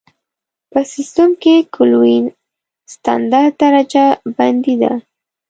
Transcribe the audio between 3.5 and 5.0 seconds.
درجه بندي ده.